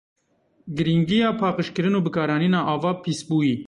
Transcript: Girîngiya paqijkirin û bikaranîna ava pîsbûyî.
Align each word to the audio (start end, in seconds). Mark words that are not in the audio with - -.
Girîngiya 0.75 1.29
paqijkirin 1.39 1.93
û 1.99 2.01
bikaranîna 2.05 2.59
ava 2.73 2.91
pîsbûyî. 3.03 3.55